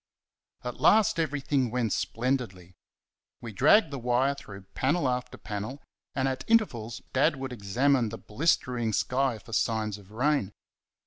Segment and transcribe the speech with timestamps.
[0.63, 2.73] At last everything went splendidly.
[3.39, 5.79] We dragged the wire through panel after panel,
[6.15, 10.53] and at intervals Dad would examine the blistering sky for signs of rain.